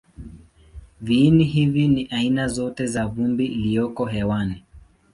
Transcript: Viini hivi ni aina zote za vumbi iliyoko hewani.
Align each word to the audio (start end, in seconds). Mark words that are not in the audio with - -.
Viini 1.01 1.43
hivi 1.43 1.87
ni 1.87 2.07
aina 2.11 2.47
zote 2.47 2.87
za 2.87 3.07
vumbi 3.07 3.45
iliyoko 3.45 4.05
hewani. 4.05 4.63